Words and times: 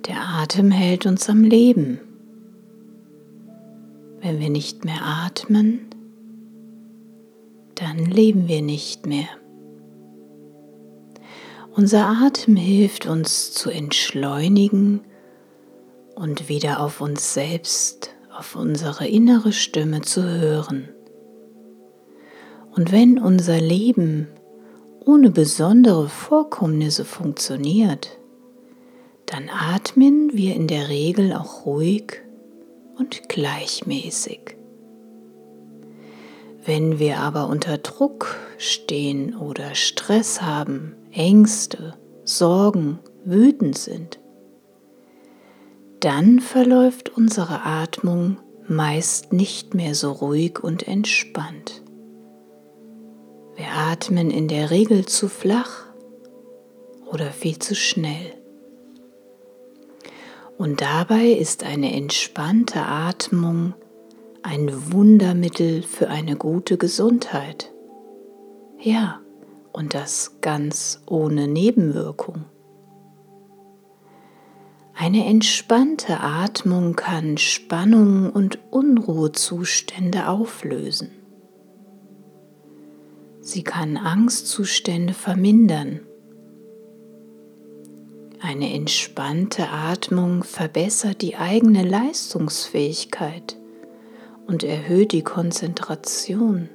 Der 0.07 0.19
Atem 0.19 0.69
hält 0.69 1.05
uns 1.05 1.29
am 1.29 1.43
Leben. 1.43 2.01
Wenn 4.19 4.41
wir 4.41 4.49
nicht 4.49 4.83
mehr 4.83 5.05
atmen, 5.05 5.87
dann 7.75 7.99
leben 7.99 8.49
wir 8.49 8.61
nicht 8.61 9.05
mehr. 9.05 9.29
Unser 11.71 12.07
Atem 12.07 12.57
hilft 12.57 13.05
uns 13.05 13.53
zu 13.53 13.69
entschleunigen 13.69 14.99
und 16.15 16.49
wieder 16.49 16.81
auf 16.81 16.99
uns 16.99 17.33
selbst, 17.33 18.13
auf 18.37 18.57
unsere 18.57 19.07
innere 19.07 19.53
Stimme 19.53 20.01
zu 20.01 20.23
hören. 20.23 20.89
Und 22.75 22.91
wenn 22.91 23.19
unser 23.19 23.59
Leben 23.61 24.27
ohne 25.05 25.29
besondere 25.29 26.09
Vorkommnisse 26.09 27.05
funktioniert, 27.05 28.17
dann 29.27 29.49
atmen 29.49 30.31
wir 30.33 30.55
in 30.55 30.67
der 30.67 30.89
Regel 30.89 31.33
auch 31.33 31.65
ruhig 31.65 32.21
und 32.97 33.29
gleichmäßig. 33.29 34.57
Wenn 36.65 36.97
wir 36.97 37.19
aber 37.19 37.47
unter 37.49 37.77
Druck 37.77 38.37
stehen 38.57 39.35
oder 39.35 39.75
Stress 39.75 40.41
haben, 40.41 40.95
Ängste, 41.11 41.95
Sorgen, 42.23 42.99
wütend 43.25 43.77
sind, 43.77 44.19
dann 45.99 46.39
verläuft 46.39 47.09
unsere 47.09 47.65
Atmung 47.65 48.37
meist 48.67 49.31
nicht 49.33 49.73
mehr 49.73 49.93
so 49.93 50.11
ruhig 50.11 50.63
und 50.63 50.87
entspannt. 50.87 51.82
Wir 53.55 53.67
atmen 53.73 54.31
in 54.31 54.47
der 54.47 54.71
Regel 54.71 55.05
zu 55.05 55.29
flach 55.29 55.85
oder 57.05 57.31
viel 57.31 57.59
zu 57.59 57.75
schnell. 57.75 58.33
Und 60.57 60.81
dabei 60.81 61.27
ist 61.27 61.63
eine 61.63 61.93
entspannte 61.93 62.81
Atmung 62.81 63.73
ein 64.43 64.91
Wundermittel 64.91 65.83
für 65.83 66.09
eine 66.09 66.35
gute 66.35 66.77
Gesundheit. 66.77 67.71
Ja, 68.79 69.21
und 69.71 69.93
das 69.93 70.37
ganz 70.41 71.01
ohne 71.05 71.47
Nebenwirkung. 71.47 72.45
Eine 74.93 75.25
entspannte 75.25 76.19
Atmung 76.19 76.95
kann 76.95 77.37
Spannung 77.37 78.29
und 78.29 78.59
Unruhezustände 78.69 80.27
auflösen. 80.27 81.22
Sie 83.45 83.61
kann 83.61 83.97
Angstzustände 83.97 85.13
vermindern. 85.13 85.99
Eine 88.39 88.73
entspannte 88.73 89.67
Atmung 89.67 90.45
verbessert 90.45 91.21
die 91.21 91.35
eigene 91.35 91.83
Leistungsfähigkeit 91.83 93.57
und 94.47 94.63
erhöht 94.63 95.11
die 95.11 95.23
Konzentration. 95.23 96.69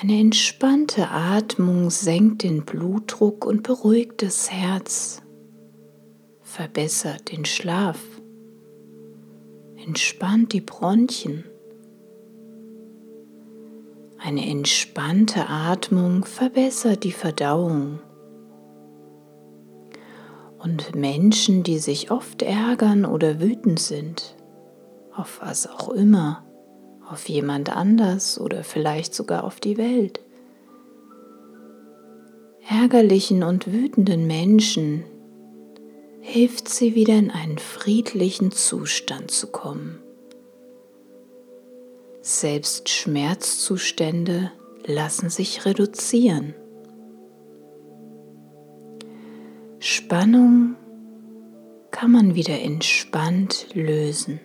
Eine 0.00 0.20
entspannte 0.20 1.08
Atmung 1.10 1.90
senkt 1.90 2.44
den 2.44 2.64
Blutdruck 2.64 3.44
und 3.44 3.64
beruhigt 3.64 4.22
das 4.22 4.52
Herz, 4.52 5.20
verbessert 6.42 7.32
den 7.32 7.44
Schlaf, 7.44 7.98
entspannt 9.84 10.52
die 10.52 10.60
Bronchien 10.60 11.42
eine 14.18 14.48
entspannte 14.48 15.48
Atmung 15.48 16.24
verbessert 16.24 17.04
die 17.04 17.12
Verdauung. 17.12 18.00
Und 20.58 20.96
Menschen, 20.96 21.62
die 21.62 21.78
sich 21.78 22.10
oft 22.10 22.42
ärgern 22.42 23.04
oder 23.04 23.40
wütend 23.40 23.78
sind, 23.78 24.34
auf 25.14 25.40
was 25.40 25.68
auch 25.68 25.90
immer, 25.90 26.44
auf 27.08 27.28
jemand 27.28 27.74
anders 27.74 28.40
oder 28.40 28.64
vielleicht 28.64 29.14
sogar 29.14 29.44
auf 29.44 29.60
die 29.60 29.78
Welt. 29.78 30.20
Ärgerlichen 32.68 33.44
und 33.44 33.72
wütenden 33.72 34.26
Menschen 34.26 35.04
hilft 36.20 36.68
sie 36.68 36.94
wieder 36.94 37.14
in 37.14 37.30
einen 37.30 37.58
friedlichen 37.58 38.50
Zustand 38.50 39.30
zu 39.30 39.46
kommen. 39.46 40.00
Selbst 42.30 42.90
Schmerzzustände 42.90 44.52
lassen 44.84 45.30
sich 45.30 45.64
reduzieren. 45.64 46.52
Spannung 49.78 50.76
kann 51.90 52.12
man 52.12 52.34
wieder 52.34 52.60
entspannt 52.60 53.68
lösen. 53.72 54.40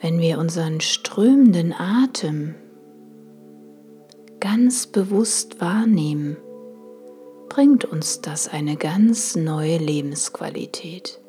Wenn 0.00 0.20
wir 0.20 0.38
unseren 0.38 0.80
strömenden 0.80 1.72
Atem 1.72 2.54
ganz 4.38 4.86
bewusst 4.86 5.60
wahrnehmen, 5.60 6.36
bringt 7.48 7.84
uns 7.84 8.20
das 8.20 8.46
eine 8.46 8.76
ganz 8.76 9.34
neue 9.34 9.78
Lebensqualität. 9.78 11.19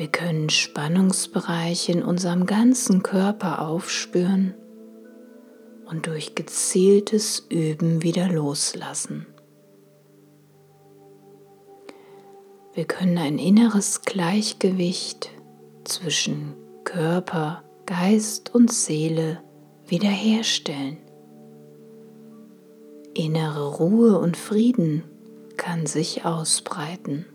Wir 0.00 0.08
können 0.08 0.48
Spannungsbereiche 0.48 1.92
in 1.92 2.02
unserem 2.02 2.46
ganzen 2.46 3.02
Körper 3.02 3.60
aufspüren 3.68 4.54
und 5.84 6.06
durch 6.06 6.34
gezieltes 6.34 7.46
Üben 7.50 8.02
wieder 8.02 8.30
loslassen. 8.30 9.26
Wir 12.72 12.86
können 12.86 13.18
ein 13.18 13.38
inneres 13.38 14.00
Gleichgewicht 14.00 15.32
zwischen 15.84 16.54
Körper, 16.84 17.62
Geist 17.84 18.54
und 18.54 18.72
Seele 18.72 19.42
wiederherstellen. 19.86 20.96
Innere 23.12 23.76
Ruhe 23.76 24.18
und 24.18 24.38
Frieden 24.38 25.04
kann 25.58 25.84
sich 25.84 26.24
ausbreiten. 26.24 27.26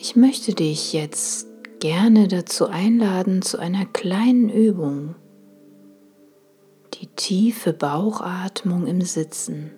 Ich 0.00 0.14
möchte 0.14 0.54
dich 0.54 0.92
jetzt 0.92 1.48
gerne 1.80 2.28
dazu 2.28 2.68
einladen 2.68 3.42
zu 3.42 3.58
einer 3.58 3.84
kleinen 3.84 4.48
Übung. 4.48 5.16
Die 6.94 7.08
tiefe 7.08 7.72
Bauchatmung 7.72 8.86
im 8.86 9.00
Sitzen. 9.00 9.72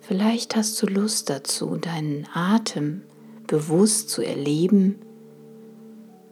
Vielleicht 0.00 0.56
hast 0.56 0.82
du 0.82 0.88
Lust 0.88 1.30
dazu, 1.30 1.76
deinen 1.76 2.26
Atem 2.34 3.02
bewusst 3.46 4.10
zu 4.10 4.22
erleben, 4.22 4.96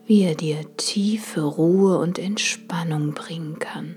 wie 0.05 0.23
er 0.23 0.35
dir 0.35 0.77
tiefe 0.77 1.43
Ruhe 1.43 1.99
und 1.99 2.19
Entspannung 2.19 3.15
bringen 3.15 3.61
kann. 3.61 3.95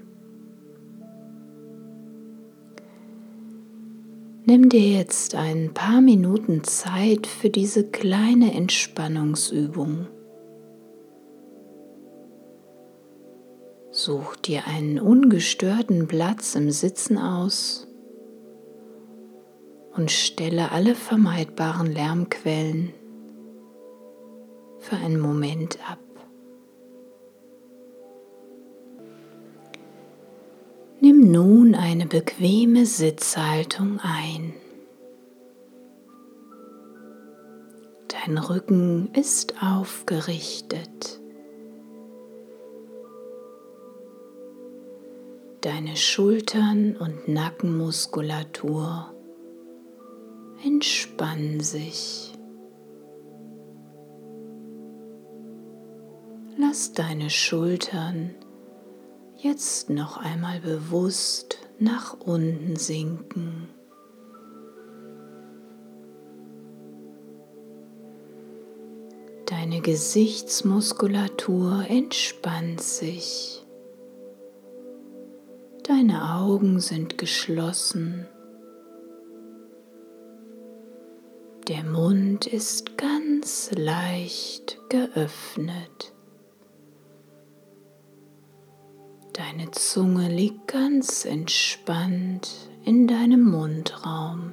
Nimm 4.50 4.70
dir 4.70 4.80
jetzt 4.80 5.36
ein 5.36 5.74
paar 5.74 6.00
Minuten 6.00 6.64
Zeit 6.64 7.28
für 7.28 7.50
diese 7.50 7.84
kleine 7.84 8.54
Entspannungsübung. 8.54 10.08
Such 13.92 14.38
dir 14.38 14.66
einen 14.66 15.02
ungestörten 15.02 16.08
Platz 16.08 16.56
im 16.56 16.72
Sitzen 16.72 17.18
aus 17.18 17.90
und 19.98 20.12
stelle 20.12 20.72
alle 20.72 20.96
vermeidbaren 20.96 21.92
Lärmquellen 21.92 22.94
für 24.80 24.96
einen 24.96 25.20
Moment 25.20 25.78
ab. 25.92 26.00
Nimm 31.00 31.32
nun 31.32 31.76
eine 31.76 32.08
bequeme 32.08 32.88
Sitzhaltung 32.88 34.00
ein. 34.02 34.54
Dein 38.08 38.40
Rücken 38.40 39.14
ist 39.14 39.62
aufgerichtet. 39.62 41.22
Deine 45.62 45.96
Schultern 45.96 46.96
und 46.98 47.28
Nackenmuskulatur 47.28 49.14
entspannen 50.66 51.60
sich. 51.60 52.34
Lass 56.58 56.92
deine 56.94 57.30
Schultern 57.30 58.34
jetzt 59.38 59.90
noch 59.90 60.18
einmal 60.18 60.60
bewusst 60.60 61.58
nach 61.80 62.20
unten 62.20 62.76
sinken. 62.76 63.70
Deine 69.46 69.82
Gesichtsmuskulatur 69.82 71.86
entspannt 71.88 72.82
sich. 72.82 73.66
Deine 75.84 76.36
Augen 76.36 76.80
sind 76.80 77.18
geschlossen. 77.18 78.28
Der 81.68 81.84
Mund 81.84 82.48
ist 82.48 82.98
ganz 82.98 83.72
leicht 83.72 84.78
geöffnet. 84.90 86.14
Deine 89.38 89.70
Zunge 89.70 90.30
liegt 90.30 90.68
ganz 90.68 91.24
entspannt 91.24 92.72
in 92.84 93.06
deinem 93.06 93.44
Mundraum. 93.44 94.52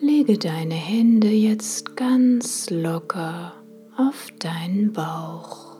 Lege 0.00 0.38
deine 0.38 0.76
Hände 0.76 1.28
jetzt 1.28 1.94
ganz 1.94 2.70
locker 2.70 3.52
auf 3.98 4.32
deinen 4.38 4.94
Bauch. 4.94 5.76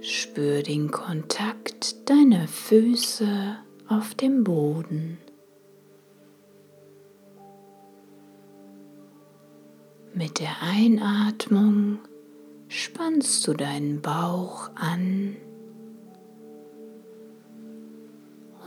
Spür 0.00 0.62
den 0.62 0.90
Kontakt 0.90 2.10
deiner 2.10 2.46
Füße 2.46 3.56
auf 3.88 4.14
dem 4.16 4.44
Boden. 4.44 5.16
Mit 10.14 10.40
der 10.40 10.60
Einatmung 10.60 12.00
spannst 12.68 13.48
du 13.48 13.54
deinen 13.54 14.02
Bauch 14.02 14.68
an 14.74 15.36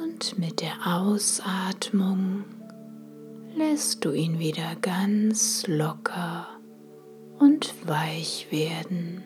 und 0.02 0.40
mit 0.40 0.62
der 0.62 0.74
Ausatmung 0.88 2.46
lässt 3.56 4.04
du 4.04 4.12
ihn 4.12 4.40
wieder 4.40 4.76
ganz 4.82 5.68
locker 5.68 6.48
und 7.38 7.76
weich 7.88 8.48
werden. 8.50 9.24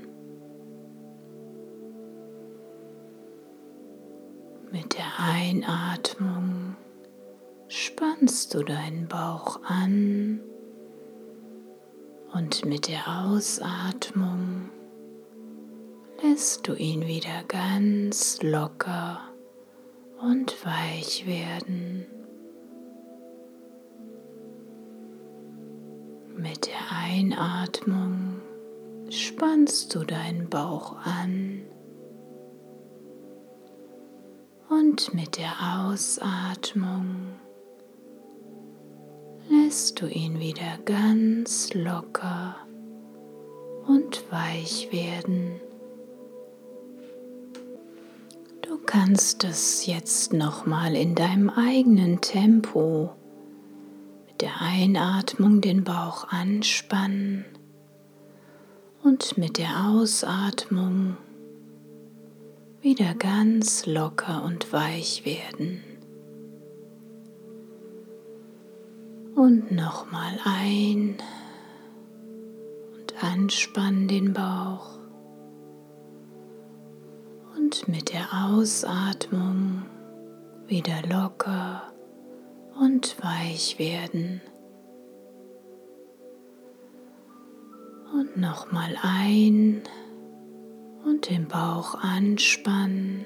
Mit 4.73 4.97
der 4.97 5.07
Einatmung 5.19 6.75
spannst 7.69 8.53
du 8.53 8.63
deinen 8.63 9.07
Bauch 9.07 9.61
an 9.63 10.41
und 12.33 12.65
mit 12.65 12.87
der 12.87 13.25
Ausatmung 13.25 14.69
lässt 16.21 16.67
du 16.67 16.73
ihn 16.73 17.07
wieder 17.07 17.43
ganz 17.47 18.41
locker 18.41 19.19
und 20.21 20.65
weich 20.65 21.25
werden. 21.25 22.05
Mit 26.35 26.67
der 26.67 26.97
Einatmung 27.03 28.41
spannst 29.09 29.93
du 29.95 30.03
deinen 30.03 30.49
Bauch 30.49 30.95
an 31.05 31.63
und 34.69 35.13
mit 35.13 35.37
der 35.37 35.51
Ausatmung 35.85 37.39
lässt 39.69 40.01
du 40.01 40.07
ihn 40.07 40.39
wieder 40.39 40.79
ganz 40.83 41.75
locker 41.75 42.55
und 43.85 44.23
weich 44.31 44.91
werden. 44.91 45.61
Du 48.63 48.79
kannst 48.83 49.43
es 49.43 49.85
jetzt 49.85 50.33
nochmal 50.33 50.95
in 50.95 51.13
deinem 51.13 51.51
eigenen 51.51 52.19
Tempo 52.19 53.11
mit 54.25 54.41
der 54.41 54.59
Einatmung 54.59 55.61
den 55.61 55.83
Bauch 55.83 56.27
anspannen 56.29 57.45
und 59.03 59.37
mit 59.37 59.59
der 59.59 59.85
Ausatmung 59.85 61.15
wieder 62.81 63.13
ganz 63.13 63.85
locker 63.85 64.43
und 64.43 64.73
weich 64.73 65.25
werden. 65.25 65.83
Und 69.39 69.71
nochmal 69.71 70.37
ein 70.43 71.15
und 72.93 73.23
anspannen 73.23 74.09
den 74.09 74.33
Bauch. 74.33 74.99
Und 77.55 77.87
mit 77.87 78.11
der 78.11 78.27
Ausatmung 78.33 79.83
wieder 80.67 81.03
locker 81.09 81.83
und 82.81 83.15
weich 83.23 83.79
werden. 83.79 84.41
Und 88.13 88.35
nochmal 88.35 88.93
ein 89.01 89.83
und 91.05 91.29
den 91.29 91.47
Bauch 91.47 91.95
anspannen 91.95 93.23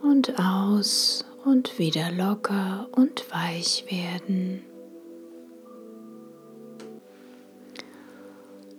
und 0.00 0.38
aus 0.40 1.26
und 1.44 1.78
wieder 1.78 2.10
locker 2.10 2.88
und 2.92 3.30
weich 3.30 3.84
werden. 3.90 4.62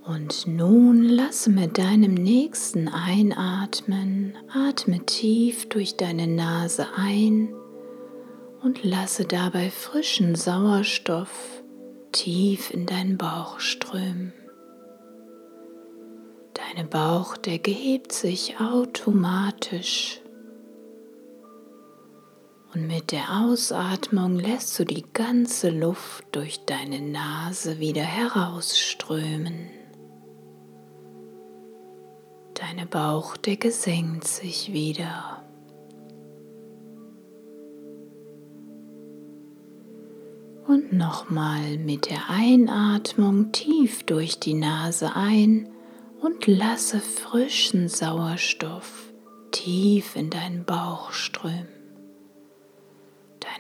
Und 0.05 0.45
nun 0.45 1.03
lasse 1.03 1.49
mit 1.49 1.79
deinem 1.79 2.13
nächsten 2.13 2.87
Einatmen, 2.87 4.37
atme 4.53 5.03
tief 5.05 5.67
durch 5.67 5.97
deine 5.97 6.27
Nase 6.27 6.85
ein 6.95 7.53
und 8.61 8.83
lasse 8.83 9.25
dabei 9.25 9.71
frischen 9.71 10.35
Sauerstoff 10.35 11.63
tief 12.11 12.71
in 12.71 12.85
deinen 12.85 13.17
Bauch 13.17 13.59
strömen. 13.59 14.33
Deine 16.53 16.87
Bauchdecke 16.87 17.71
hebt 17.71 18.11
sich 18.11 18.59
automatisch 18.59 20.21
und 22.75 22.87
mit 22.87 23.11
der 23.13 23.41
Ausatmung 23.41 24.35
lässt 24.35 24.77
du 24.77 24.83
die 24.83 25.05
ganze 25.13 25.69
Luft 25.69 26.25
durch 26.33 26.65
deine 26.65 26.99
Nase 26.99 27.79
wieder 27.79 28.03
herausströmen. 28.03 29.69
Deine 32.53 32.85
Bauchdecke 32.85 33.71
senkt 33.71 34.27
sich 34.27 34.73
wieder. 34.73 35.41
Und 40.67 40.91
nochmal 40.91 41.77
mit 41.77 42.09
der 42.09 42.29
Einatmung 42.29 43.53
tief 43.53 44.03
durch 44.03 44.39
die 44.39 44.55
Nase 44.55 45.15
ein 45.15 45.69
und 46.21 46.47
lasse 46.47 46.99
frischen 46.99 47.87
Sauerstoff 47.87 49.13
tief 49.51 50.17
in 50.17 50.29
deinen 50.29 50.65
Bauch 50.65 51.11
strömen. 51.13 51.84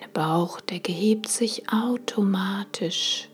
Deine 0.05 0.27
Bauchdecke 0.27 0.91
hebt 0.91 1.27
sich 1.27 1.63
automatisch. 1.71 3.29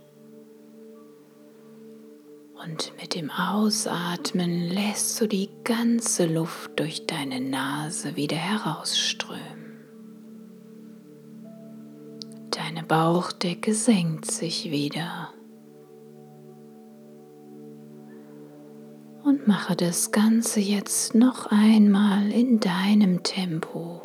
Und 2.63 2.93
mit 3.01 3.15
dem 3.15 3.29
Ausatmen 3.29 4.69
lässt 4.69 5.19
du 5.19 5.27
die 5.27 5.49
ganze 5.63 6.27
Luft 6.27 6.79
durch 6.79 7.05
deine 7.07 7.41
Nase 7.41 8.15
wieder 8.15 8.37
herausströmen. 8.37 9.81
Deine 12.51 12.83
Bauchdecke 12.83 13.73
senkt 13.73 14.29
sich 14.29 14.71
wieder. 14.71 15.33
Und 19.23 19.47
mache 19.47 19.75
das 19.75 20.11
Ganze 20.11 20.59
jetzt 20.61 21.15
noch 21.15 21.47
einmal 21.47 22.31
in 22.31 22.59
deinem 22.59 23.23
Tempo. 23.23 24.01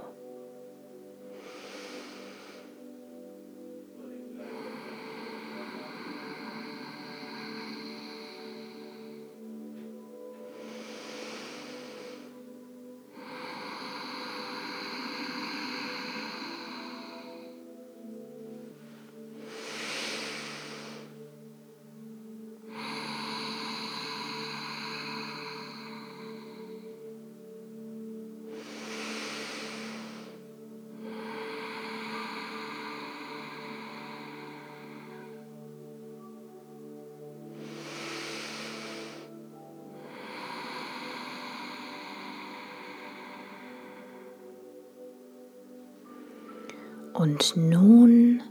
Und 47.18 47.56
nun 47.56 48.42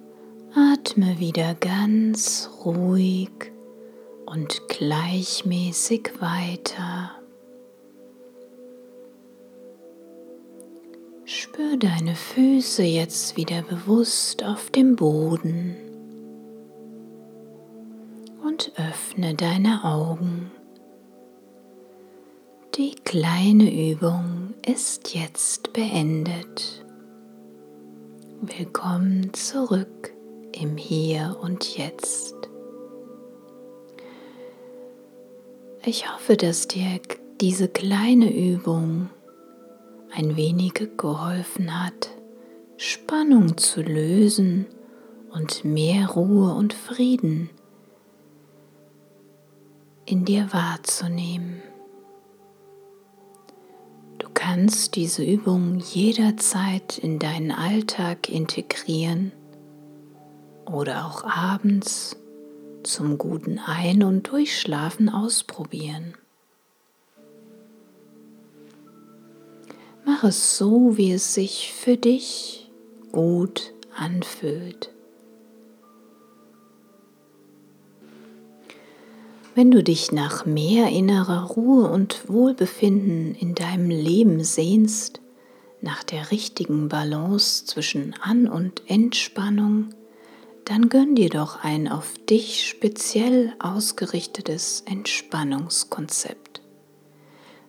atme 0.55 1.19
wieder 1.19 1.53
ganz 1.53 2.49
ruhig 2.65 3.29
und 4.25 4.67
gleichmäßig 4.67 6.19
weiter. 6.19 7.11
Spür 11.25 11.77
deine 11.77 12.15
Füße 12.15 12.81
jetzt 12.81 13.37
wieder 13.37 13.61
bewusst 13.61 14.43
auf 14.43 14.71
dem 14.71 14.95
Boden 14.95 15.75
und 18.43 18.71
öffne 18.77 19.35
deine 19.35 19.83
Augen. 19.83 20.49
Die 22.77 22.95
kleine 22.95 23.91
Übung 23.91 24.55
ist 24.65 25.13
jetzt 25.13 25.71
beendet. 25.71 26.84
Willkommen 28.41 29.33
zurück 29.33 30.13
im 30.51 30.75
Hier 30.75 31.37
und 31.41 31.77
Jetzt. 31.77 32.35
Ich 35.85 36.11
hoffe, 36.11 36.35
dass 36.35 36.67
dir 36.67 36.99
diese 37.39 37.69
kleine 37.69 38.35
Übung 38.35 39.09
ein 40.11 40.35
wenig 40.35 40.73
geholfen 40.97 41.81
hat, 41.81 42.09
Spannung 42.75 43.57
zu 43.57 43.81
lösen 43.81 44.65
und 45.31 45.63
mehr 45.63 46.09
Ruhe 46.09 46.53
und 46.55 46.73
Frieden 46.73 47.49
in 50.05 50.25
dir 50.25 50.49
wahrzunehmen 50.51 51.63
kannst 54.45 54.95
diese 54.95 55.23
Übung 55.23 55.79
jederzeit 55.79 56.99
in 56.99 57.17
deinen 57.17 57.51
Alltag 57.51 58.29
integrieren 58.29 59.31
oder 60.67 61.07
auch 61.07 61.23
abends 61.23 62.15
zum 62.83 63.17
guten 63.17 63.57
Ein- 63.57 64.03
und 64.03 64.29
Durchschlafen 64.29 65.09
ausprobieren. 65.09 66.13
Mach 70.05 70.23
es 70.23 70.59
so, 70.59 70.95
wie 70.95 71.11
es 71.11 71.33
sich 71.33 71.73
für 71.73 71.97
dich 71.97 72.69
gut 73.11 73.73
anfühlt. 73.97 74.94
Wenn 79.55 79.71
du 79.71 79.81
dich 79.81 80.11
nach 80.11 80.45
mehr 80.45 80.89
innerer 80.89 81.45
Ruhe 81.45 81.89
und 81.89 82.27
Wohlbefinden 82.27 83.33
in 83.35 83.55
deinem 83.55 83.89
Leben 83.89 84.43
sehnst, 84.43 85.21
nach 85.79 86.03
der 86.03 86.29
richtigen 86.29 86.89
Balance 86.89 87.65
zwischen 87.65 88.13
An- 88.21 88.49
und 88.49 88.81
Entspannung, 88.87 89.91
dann 90.65 90.89
gönn 90.89 91.15
dir 91.15 91.29
doch 91.29 91.63
ein 91.63 91.87
auf 91.87 92.15
dich 92.29 92.67
speziell 92.67 93.53
ausgerichtetes 93.59 94.83
Entspannungskonzept. 94.87 96.61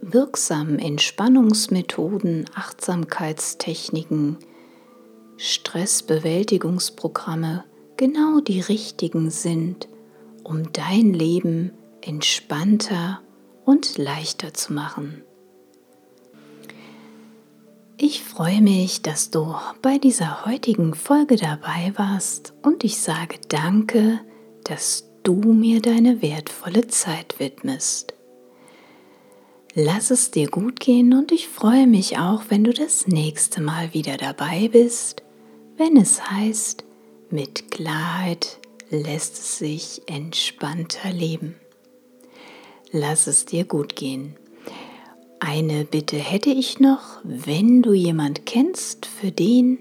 wirksamen 0.00 0.78
Entspannungsmethoden, 0.78 2.44
Achtsamkeitstechniken, 2.54 4.36
Stressbewältigungsprogramme 5.36 7.64
genau 7.96 8.38
die 8.40 8.60
richtigen 8.60 9.30
sind, 9.30 9.88
um 10.44 10.72
dein 10.72 11.12
Leben 11.12 11.72
entspannter 12.00 13.20
und 13.64 13.98
leichter 13.98 14.54
zu 14.54 14.72
machen. 14.72 15.24
Ich 18.00 18.22
freue 18.22 18.60
mich, 18.60 19.02
dass 19.02 19.30
du 19.30 19.56
bei 19.82 19.98
dieser 19.98 20.46
heutigen 20.46 20.94
Folge 20.94 21.34
dabei 21.34 21.92
warst 21.96 22.54
und 22.62 22.84
ich 22.84 23.00
sage 23.00 23.40
danke, 23.48 24.20
dass 24.62 25.10
du 25.24 25.34
mir 25.34 25.82
deine 25.82 26.22
wertvolle 26.22 26.86
Zeit 26.86 27.40
widmest. 27.40 28.14
Lass 29.80 30.10
es 30.10 30.32
dir 30.32 30.48
gut 30.48 30.80
gehen 30.80 31.14
und 31.14 31.30
ich 31.30 31.46
freue 31.46 31.86
mich 31.86 32.18
auch, 32.18 32.42
wenn 32.48 32.64
du 32.64 32.72
das 32.72 33.06
nächste 33.06 33.62
Mal 33.62 33.94
wieder 33.94 34.16
dabei 34.16 34.66
bist, 34.66 35.22
wenn 35.76 35.96
es 35.96 36.32
heißt, 36.32 36.82
mit 37.30 37.70
Klarheit 37.70 38.58
lässt 38.90 39.34
es 39.34 39.58
sich 39.58 40.02
entspannter 40.06 41.12
leben. 41.12 41.54
Lass 42.90 43.28
es 43.28 43.44
dir 43.44 43.64
gut 43.64 43.94
gehen. 43.94 44.34
Eine 45.38 45.84
Bitte 45.84 46.16
hätte 46.16 46.50
ich 46.50 46.80
noch, 46.80 47.20
wenn 47.22 47.80
du 47.80 47.92
jemand 47.92 48.46
kennst, 48.46 49.06
für 49.06 49.30
den 49.30 49.78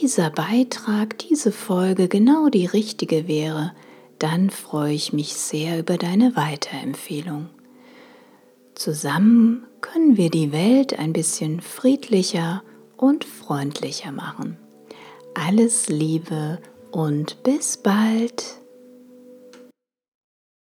dieser 0.00 0.30
Beitrag, 0.30 1.18
diese 1.18 1.52
Folge 1.52 2.08
genau 2.08 2.48
die 2.48 2.64
richtige 2.64 3.28
wäre, 3.28 3.74
dann 4.18 4.48
freue 4.48 4.94
ich 4.94 5.12
mich 5.12 5.34
sehr 5.34 5.78
über 5.78 5.98
deine 5.98 6.34
Weiterempfehlung. 6.34 7.50
Zusammen 8.78 9.66
können 9.80 10.16
wir 10.16 10.30
die 10.30 10.52
Welt 10.52 10.96
ein 11.00 11.12
bisschen 11.12 11.60
friedlicher 11.60 12.62
und 12.96 13.24
freundlicher 13.24 14.12
machen. 14.12 14.56
Alles 15.34 15.88
Liebe 15.88 16.60
und 16.92 17.42
bis 17.42 17.78
bald. 17.78 18.60